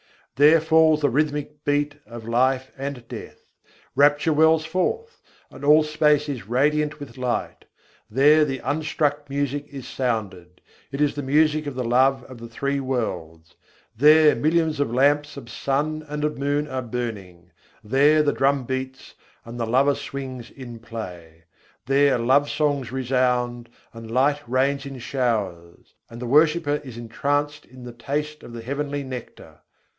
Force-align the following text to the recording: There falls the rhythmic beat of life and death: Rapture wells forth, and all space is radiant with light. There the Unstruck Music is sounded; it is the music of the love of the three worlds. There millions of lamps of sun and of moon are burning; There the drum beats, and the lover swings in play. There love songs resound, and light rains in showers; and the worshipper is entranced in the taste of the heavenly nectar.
There 0.35 0.59
falls 0.61 1.01
the 1.01 1.11
rhythmic 1.11 1.63
beat 1.63 1.97
of 2.07 2.27
life 2.27 2.71
and 2.75 3.07
death: 3.07 3.41
Rapture 3.95 4.33
wells 4.33 4.65
forth, 4.65 5.21
and 5.51 5.63
all 5.63 5.83
space 5.83 6.27
is 6.27 6.47
radiant 6.47 6.99
with 6.99 7.19
light. 7.19 7.65
There 8.09 8.43
the 8.43 8.57
Unstruck 8.63 9.29
Music 9.29 9.67
is 9.67 9.87
sounded; 9.87 10.59
it 10.91 11.01
is 11.01 11.13
the 11.13 11.21
music 11.21 11.67
of 11.67 11.75
the 11.75 11.83
love 11.83 12.23
of 12.23 12.39
the 12.39 12.47
three 12.47 12.79
worlds. 12.79 13.53
There 13.95 14.33
millions 14.35 14.79
of 14.79 14.91
lamps 14.91 15.37
of 15.37 15.51
sun 15.51 16.03
and 16.07 16.23
of 16.25 16.39
moon 16.39 16.67
are 16.67 16.81
burning; 16.81 17.51
There 17.83 18.23
the 18.23 18.33
drum 18.33 18.63
beats, 18.63 19.13
and 19.45 19.59
the 19.59 19.67
lover 19.67 19.93
swings 19.93 20.49
in 20.49 20.79
play. 20.79 21.43
There 21.85 22.17
love 22.17 22.49
songs 22.49 22.91
resound, 22.91 23.69
and 23.93 24.09
light 24.09 24.41
rains 24.49 24.87
in 24.87 24.97
showers; 24.97 25.93
and 26.09 26.19
the 26.19 26.25
worshipper 26.25 26.81
is 26.83 26.97
entranced 26.97 27.65
in 27.67 27.83
the 27.83 27.93
taste 27.93 28.41
of 28.41 28.53
the 28.53 28.63
heavenly 28.63 29.03
nectar. 29.03 29.59